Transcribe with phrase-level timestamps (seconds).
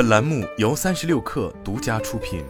[0.00, 2.42] 本栏目由三十六氪独家出品。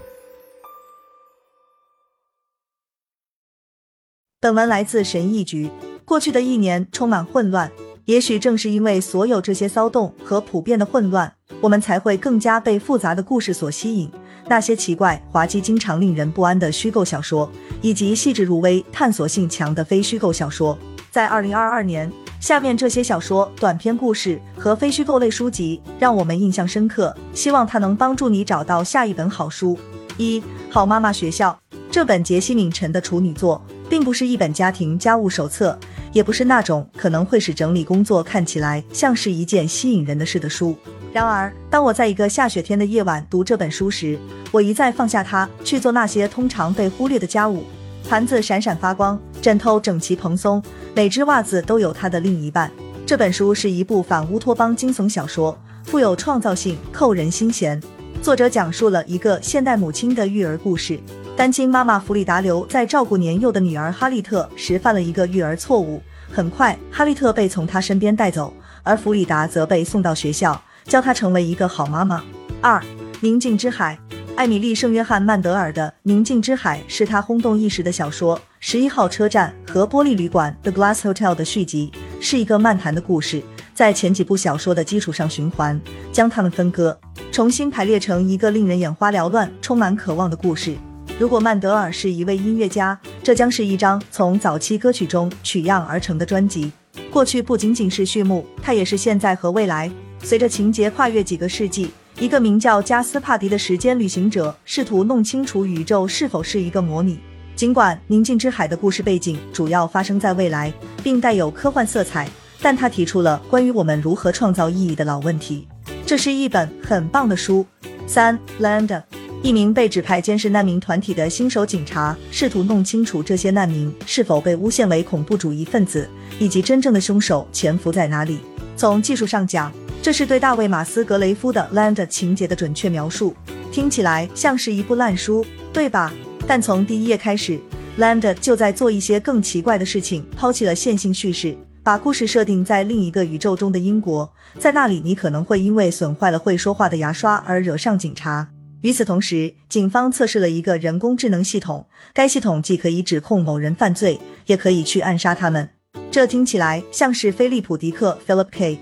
[4.39, 5.69] 本文来自神意局。
[6.05, 7.73] 过去的一年充满混乱，
[8.05, 14.09] 也许正是因为所有这些骚动和普遍的混乱，我们才会更加被复杂的故事所吸引。
[14.47, 17.51] 那些奇怪、滑稽、经常令人不安的虚构小说，
[17.83, 20.79] 以及细致入微、探索性强的非虚构小说，
[21.11, 27.15] 在二零二二年，下面这些小说、短篇故事和非虚构类书籍让我们印象深刻。
[27.35, 29.79] 希望它能帮助你找到下一本好书。
[30.17, 31.57] 一好妈妈学校
[31.91, 35.79] 这本杰西·敏陈的处女作，并不是一本家庭家务手册。
[36.13, 40.77] 也不是那种可能会使整理工作看起来像是一件吸引人的事的书。
[41.13, 44.19] 然而，当我在一个下雪天的夜晚读这本书时，
[44.51, 47.65] 我一再放下它，去做那些通常被忽略的家务。
[48.09, 50.63] 盘子闪闪发光，枕头整齐蓬松，
[50.95, 52.71] 每只袜子都有它的另一半。
[53.07, 57.81] 这本书是一部反乌托邦惊悚小说，富有创造性，扣人心弦。
[58.23, 60.99] 作者讲述了一个现代母亲的育儿故事。
[61.37, 66.03] 单亲妈妈弗里达留在照顾年幼的女儿哈利特时犯了一个育儿错误。
[66.31, 72.23] 很快，哈利特被从她身边带走，而弗里达则被送到学校，教她成为一个好妈妈。
[72.61, 72.79] 二，
[73.21, 73.99] 《宁静之海》，
[74.41, 78.41] 艾米丽·圣约翰·曼德尔的《宁静之海》是他轰动一时的小说。
[78.59, 83.43] 十一号车站和玻璃旅馆 The Glass Hotel 的续集，是一个漫谈的故事，
[83.75, 85.79] 在前几部小说的基础上循环，
[86.11, 86.99] 将它们分割，
[87.31, 90.75] 重新排列成一个令人眼花缭乱、充满渴望的故事。
[91.19, 96.73] 如果曼德尔是一位音乐家，这将是一张从早期歌曲中取样而成的专辑。
[97.11, 99.93] 过去不仅仅是序幕，它也是现在和未来。
[100.23, 107.19] 随着情节跨越几个世纪，一个名叫加斯帕迪的时间旅行者试图弄清楚宇宙是否是一个模拟。
[107.57, 110.71] 尽管《宁静之海》的故事背景主要发生在未来，
[111.03, 112.29] 并带有科幻色彩，
[112.61, 115.67] 但他提出了关于我们如何创造意义的老问题。
[116.05, 117.65] 这是一本很棒的书。
[118.07, 119.03] 三，Land。
[119.43, 126.07] 一名被指派监视难民团体的新手警察，试图弄清楚这些难民是否被诬陷为恐怖主义分子，
[126.39, 128.41] 以及真正的凶手潜伏在哪里。
[128.77, 133.35] 从技术上讲，这是对大卫·马斯格雷夫的《Land》情节的准确描述。
[133.71, 135.45] 听起来像是一部烂书，
[135.75, 136.11] 对吧？
[136.47, 137.53] 但从第一页开始，
[137.99, 148.49] 《Land》就在做一些更奇怪的事情，抛弃了线性叙事，把故事设定在另一个宇宙中的英国，在那里你可能会因为损坏了会说话的牙刷而惹上警察。
[148.81, 155.69] 与此同时，警方测试了一个人工智能系统，该系统既可以指控某人犯罪，也可以去暗杀他们。
[156.11, 158.79] 这听起来像是菲利普·迪克 （Philip K.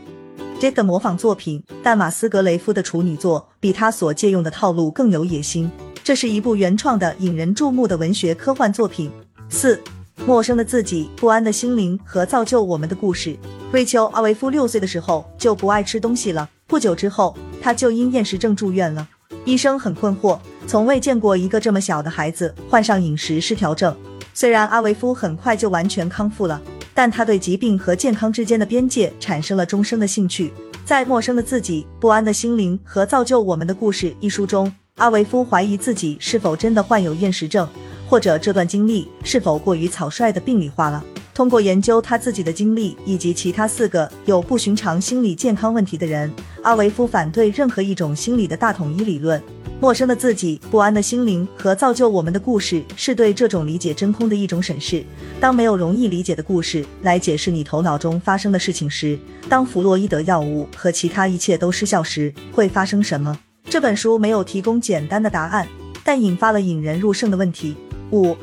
[0.61, 5.71] Dick） 的模仿作品，但马斯格雷夫的处女作比他所借用的套路更有野心。
[6.03, 9.09] 这是一部原创的、引人注目的文学科幻作品。
[9.49, 9.81] 四，
[10.27, 13.37] 陌生的自己、不安的心灵和造就我们的故事。
[13.71, 19.07] 瑞秋·阿维夫六岁的时候就不爱吃东西了，不久之后，他就因厌食症住院了。
[19.45, 23.97] 医生很困惑，从未见过一个这么小的孩子患上饮食失调症。
[24.35, 26.61] 虽然阿维夫很快就完全康复了，
[26.99, 30.53] 但他对疾病和健康之间的边界产生了终生的兴趣。
[30.85, 37.69] 在《陌生的自己、不安的心灵和造就我们的故事》一书中，阿维夫怀疑自己是否真的患有厌食症，
[38.09, 41.05] 或者这段经历是否过于草率的病理化了。
[41.33, 46.29] 通过研究他自己的经历以及其他四个有不寻常心理健康问题的人，
[46.65, 49.41] 阿维夫反对任何一种心理的大统一理论。
[49.81, 55.05] 陌生的自己、不安的心灵和造就我们的故事，是对这种理解真空的一种审视。
[55.41, 59.17] 当没有容易理解的故事来解释你头脑中发生的事情时，
[59.49, 63.39] 当弗洛伊德药物和其他一切都失效时，会发生什么？
[63.71, 65.69] 这本书没有提供简单的答案，
[66.03, 67.77] 但引发了引人入胜的问题。
[68.11, 68.37] 五。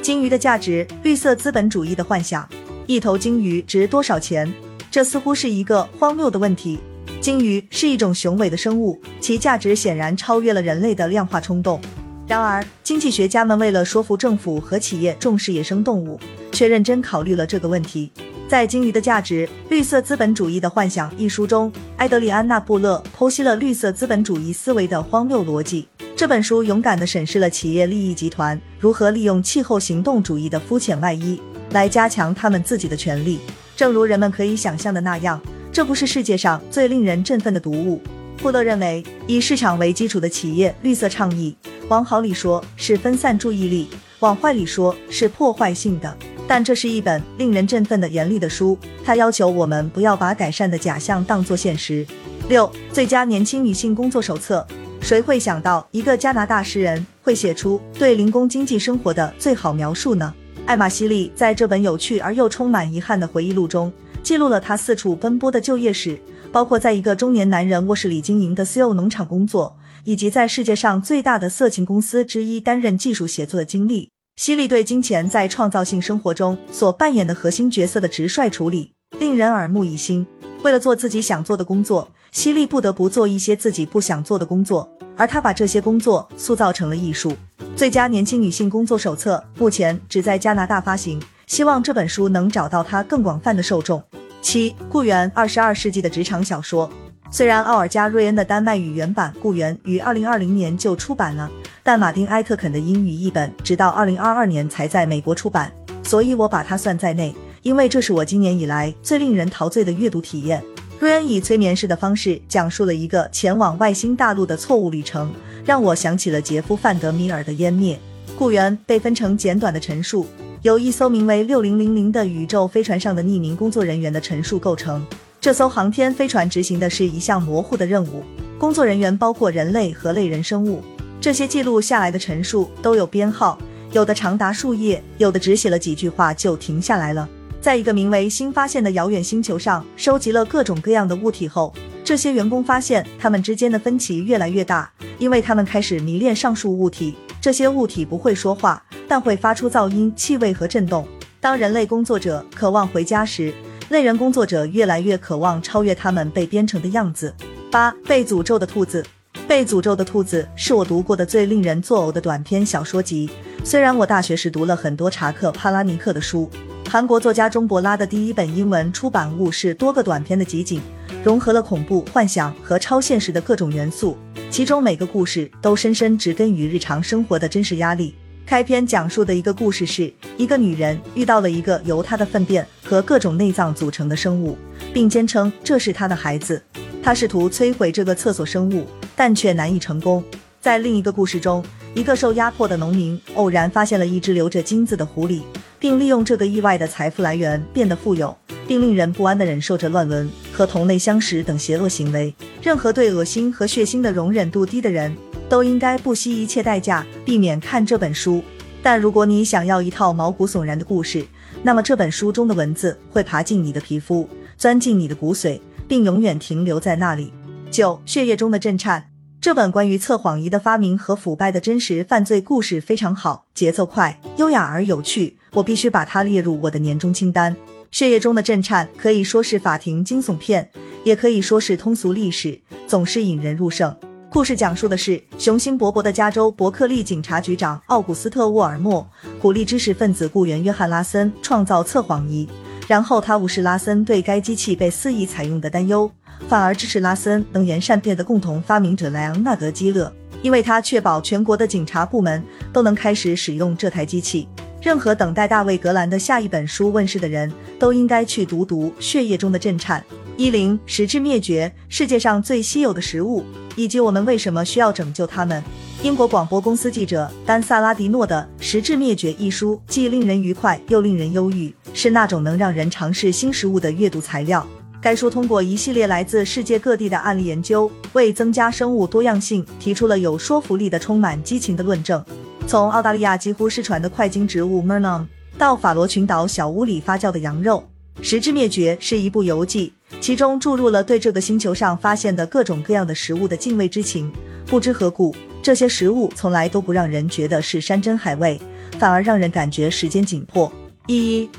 [0.00, 2.48] 鲸鱼的价值，绿色资本主义的幻想。
[2.86, 4.50] 一头鲸鱼值多少钱？
[4.90, 6.78] 这似乎是一个荒谬的问题。
[7.20, 11.78] 鲸鱼是一种雄伟的生物，其价值显然超越了人类的量化冲动。
[12.26, 16.18] 然而，经济学家们为了说服政府和企业重视野生动物，
[16.50, 18.10] 却认真考虑了这个问题。
[18.48, 25.86] 在《鲸鱼的价值：绿色资本主义的幻想》一书中，埃德里安娜·布勒剖析了绿色资本主义思维的荒谬逻辑。
[26.16, 31.40] 这本书勇敢地审视了企业利益集团如何利用气候行动主义的肤浅外衣
[31.72, 33.40] 来加强他们自己的权利。
[33.76, 35.40] 正如人们可以想象的那样，
[35.72, 38.00] 这不是世界上最令人振奋的读物。
[38.42, 41.54] 库勒认为，以市场为基础的企业绿色倡议，
[41.88, 43.88] 往好里说是分散注意力，
[44.18, 46.16] 往坏里说是破坏性的。
[46.48, 52.04] 但这是一本令人振奋的严厉的书，它要求我们不要把改善的假象当作现实。
[52.48, 54.66] 六，最佳年轻女性工作手册。
[55.00, 60.34] 谁会想到一个加拿大诗人会写出对零工经济生活的最好描述呢？
[60.66, 63.90] 艾玛·西利在这本有趣而又充满遗憾的回忆录中，
[64.22, 66.18] 记录了他四处奔波的就业史
[66.52, 74.10] 包括在一个中年男人卧室里经营的私有农场工作，以及在世界上最大的色情公司之一担任技术协作的经历。
[74.36, 80.26] 犀利对金钱在创造性生活中所扮演的核心角色的直率处理，令人耳目一新。
[80.62, 87.32] 为了做自己想做的工作，犀利不得不做一些自己不想做的工作，而他把这些工作塑造成了艺术。
[87.76, 91.20] 最佳年轻女性工作手册目前只在加拿大发行，
[91.50, 94.00] 希望这本书能找到它更广泛的受众。
[94.40, 96.88] 七，雇员，二十二世纪的职场小说。
[97.28, 101.50] 虽然奥尔加·瑞恩的丹麦语原版《雇员》于二零二零年就出版了，
[101.82, 105.72] 但马丁·埃克肯的英语译本直到二零二二年才在美国出版，
[106.04, 107.34] 所以我把它算在内。
[107.62, 110.62] 因为这是我今年以来最令人陶醉的阅读体验。
[111.00, 115.28] 瑞恩以催眠式的方式讲述了一个前往外星大陆的错误旅程，
[115.64, 117.98] 让我想起了杰夫·范德米尔的《湮灭》。
[118.38, 120.24] 雇员被分成简短的陈述，
[120.62, 125.02] 由一艘名为六零零零的宇宙飞船上的匿名工作人员的陈述构成。
[125.40, 128.22] 这艘航天飞船执行的是一项模糊的任务，
[128.58, 130.82] 工作人员包括人类和类人生物。
[131.18, 133.58] 这些记录下来的陈述都有编号，
[133.92, 137.26] 有的长达数页，有的只写了几句话就停下来了。
[137.62, 141.72] 在一个名为“新发现”的遥远星球上，收集了各种各样的物体后，
[142.04, 147.14] 这些员工发现他们之间的分歧越来越大，因为他们开始迷恋上述物体。
[147.40, 151.04] 这些物体不会说话，但会发出噪音、气味和震动。
[151.40, 153.52] 当人类工作者渴望回家时，
[153.88, 157.34] 类人工作者越来越渴望超越他们被编程的样子。
[157.72, 159.04] 八、被诅咒的兔子。
[159.48, 163.28] 被诅咒的兔子是我读过的最令人作呕的短篇小说集。
[163.64, 166.48] 虽然我大学时读了很多查克·帕拉尼克的书。
[166.88, 170.80] 韩国作家钟伯拉的第一本英文出版物是多个短篇的集锦，
[171.24, 174.16] 融合了恐怖、幻想和超现实的各种元素，
[174.50, 178.14] 其中每个故事都深深植根于日常生活的真实压力。
[178.50, 184.58] 开篇讲述的一个故事是，一个女人遇到了一个由她的粪便和各种内脏组成的生物，
[184.92, 186.60] 并坚称这是她的孩子。
[187.00, 190.20] 她试图摧毁这个厕所生物，但却难以成功。
[190.60, 191.64] 在另一个故事中，
[191.94, 195.42] 一个受压迫的农民偶然发现了一只留着金子的狐狸。
[195.78, 198.36] 并利用这个意外的财富来源变得富有，
[198.68, 202.34] 并令人不安地忍受着乱伦和同类相食等邪恶行为。
[202.60, 205.16] 任何对恶心和血腥的容忍度低的人
[205.50, 208.42] 都应该不惜一切代价避免看这本书。
[208.82, 211.26] 但如果你想要一套毛骨悚然的故事，
[211.62, 214.26] 那么这本书中的文字会爬进你的皮肤，
[214.56, 217.32] 钻进你的骨髓，并永远停留在那里。
[217.70, 219.08] 九，血液中的震颤。
[219.40, 227.56] 这本关于测谎仪的发明和腐败的真实犯罪故事非常好，节奏快、优雅而有趣，我必须把它列入我的年终清单。
[227.90, 230.70] 血液中的震颤可以说是法庭惊悚片，
[231.04, 233.96] 也可以说是通俗历史，总是引人入胜。
[234.32, 239.04] 故事讲述的是雄心勃勃的加州伯克利警察局长奥古斯特·沃尔默
[239.42, 242.48] 鼓励知识分子雇员约翰·拉森创造测谎仪，
[242.86, 246.08] 然后他无视拉森对该机器被肆意采用的担忧。
[246.48, 250.12] 反而支持拉森能言善辩的共同发明者莱昂纳德·基勒，
[250.42, 252.40] 因为他确保全国的警察部门
[252.72, 254.46] 都能开始使用这台机器。
[254.80, 260.00] 任何等待大卫·格兰的下一本书问世的人都应该去读读《血液中的震颤》。
[260.36, 263.44] 一零实质灭绝，世界上最稀有的食物，
[263.76, 265.62] 以及我们为什么需要拯救它们。
[266.02, 274.66] 英国广播公司记者丹·萨拉迪诺的《实质灭绝》一书，既令人愉快又令人忧郁，是那种能让人尝试新食物的阅读材料。
[275.02, 282.24] 该书通过一系列来自世界各地的案例研究，为增加生物多样性提出了有说服力的、充满激情的论证。
[282.66, 285.26] 从澳大利亚几乎失传的快茎植物 Murnum
[285.58, 287.82] 到法罗群岛小屋里发酵的羊肉，
[288.22, 294.30] 《实质灭绝》是一部游记，其中注入了对这个星球上发现的各种各样的食物的敬畏之情。
[294.66, 298.60] 不知何故，这些食物从来都不让人觉得是山珍海味，
[298.98, 300.70] 反而让人感觉时间紧迫。
[301.06, 301.50] 一一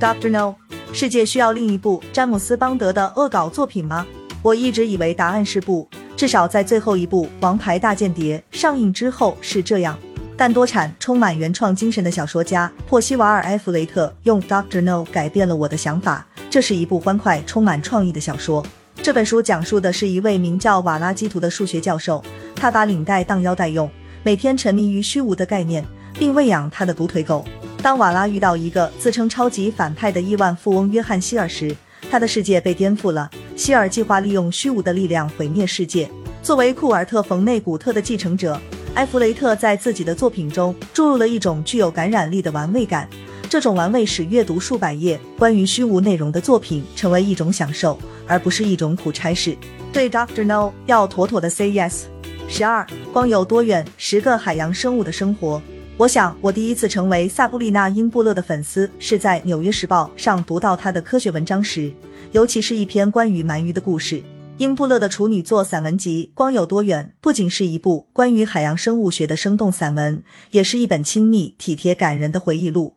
[0.00, 0.54] ，Doctor No。
[0.92, 4.06] 世界需要另一部詹姆斯·邦德的恶搞作品吗？
[4.40, 9.98] 我一直以为答案是不，至少在最后一部《王牌大间谍》上映之后是这样。
[10.36, 16.26] 但多产、充满原创精神的小说家珀西瓦尔·埃弗雷特用《Doctor No》改变了我的想法。
[16.50, 18.64] 这是一部欢快、充满创意的小说。
[19.02, 22.22] 这本书讲述的是一位名叫瓦拉基图的数学教授，
[22.54, 23.90] 他把领带当腰带用，
[24.22, 25.84] 每天沉迷于虚无的概念，
[26.18, 27.44] 并喂养他的独腿狗。
[27.82, 31.74] 当瓦拉遇到一个自称超级反派的亿万富翁约翰希尔时，
[32.10, 33.30] 他的世界被颠覆了。
[33.54, 36.10] 希尔计划利用虚无的力量毁灭世界。
[36.42, 38.60] 作为库尔特·冯内古特的继承者，
[38.96, 43.06] 埃弗雷特在自己的作品中注入了一种具有感染力的玩味感。
[43.48, 49.54] 这种玩味使阅读数百页关于虚无内容的作品成为一种享受，而不是一种苦差事。
[49.92, 52.04] 对 Doctor No 要妥妥的 say yes。
[52.48, 53.86] 十二，光有多远？
[53.98, 55.60] 十个海洋生物的生活。
[55.98, 61.92] 我想，我第一次成为萨布丽娜·英布勒的粉丝，是在《纽约时报》上读到她的科学文章时，
[62.32, 64.22] 尤其是一篇关于鳗鱼的故事。
[64.58, 72.96] 英布勒的处女作散文集《光有多远》不仅是一部关于海洋生物学的生动散文，也是一本亲密、体贴、感人的回忆录。